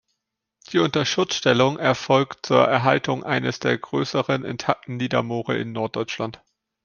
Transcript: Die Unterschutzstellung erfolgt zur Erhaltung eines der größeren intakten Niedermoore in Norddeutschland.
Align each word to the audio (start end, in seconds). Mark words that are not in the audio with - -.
Die 0.71 0.79
Unterschutzstellung 0.79 1.77
erfolgt 1.77 2.47
zur 2.47 2.65
Erhaltung 2.67 3.23
eines 3.23 3.59
der 3.59 3.77
größeren 3.77 4.43
intakten 4.43 4.97
Niedermoore 4.97 5.59
in 5.59 5.73
Norddeutschland. 5.73 6.41